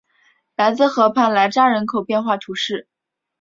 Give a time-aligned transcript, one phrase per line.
[0.55, 2.87] 莱兹河畔莱扎人口变化图示